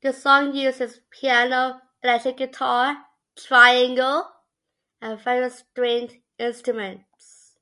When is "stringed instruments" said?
5.58-7.58